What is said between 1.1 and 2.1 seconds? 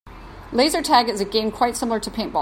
a game quite similar to